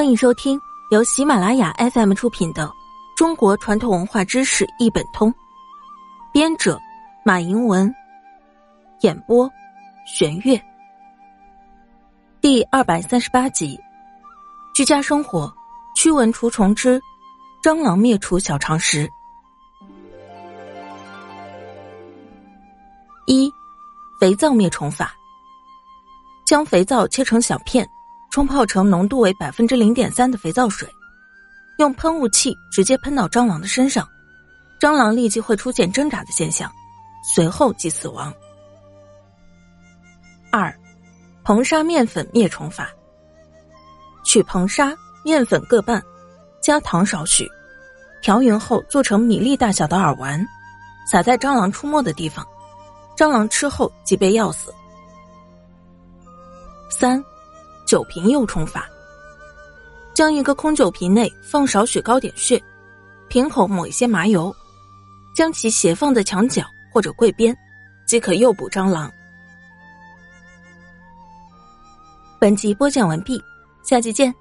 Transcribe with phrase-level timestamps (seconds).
[0.00, 0.58] 欢迎收听
[0.90, 2.66] 由喜马拉雅 FM 出品的
[3.14, 5.30] 《中国传统文化知识一本通》，
[6.32, 6.80] 编者
[7.22, 7.94] 马迎文，
[9.02, 9.46] 演播
[10.06, 10.58] 玄月。
[12.40, 13.78] 第二百三十八集：
[14.74, 15.52] 居家生活
[15.94, 16.98] 驱蚊除虫之
[17.62, 19.06] 蟑螂灭除小常识。
[23.26, 23.52] 一、
[24.18, 25.14] 肥皂灭虫法：
[26.46, 27.86] 将肥皂切成小片。
[28.30, 30.88] 冲泡成浓度为百分之零点三的肥皂水，
[31.78, 34.08] 用喷雾器直接喷到蟑螂的身上，
[34.80, 36.70] 蟑螂立即会出现挣扎的现象，
[37.24, 38.32] 随后即死亡。
[40.52, 40.72] 二，
[41.44, 42.88] 硼砂面粉灭虫法：
[44.24, 44.94] 取硼砂、
[45.24, 46.00] 面粉各半，
[46.60, 47.48] 加糖少许，
[48.22, 50.46] 调匀后做成米粒大小的饵丸，
[51.10, 52.46] 撒在蟑螂出没的地方，
[53.16, 54.72] 蟑螂吃后即被药死。
[56.88, 57.20] 三。
[57.90, 58.88] 酒瓶诱虫法：
[60.14, 62.62] 将一个空酒瓶内放少许糕点屑，
[63.28, 64.54] 瓶口抹一些麻油，
[65.34, 67.52] 将其斜放在墙角或者柜边，
[68.06, 69.10] 即可诱捕蟑螂。
[72.38, 73.42] 本集播讲完毕，
[73.82, 74.32] 下集见。